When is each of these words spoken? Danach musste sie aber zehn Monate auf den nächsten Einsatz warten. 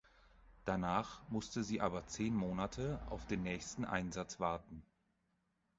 Danach 0.65 1.29
musste 1.29 1.63
sie 1.63 1.79
aber 1.79 2.07
zehn 2.07 2.33
Monate 2.33 2.99
auf 3.11 3.27
den 3.27 3.43
nächsten 3.43 3.85
Einsatz 3.85 4.39
warten. 4.39 4.81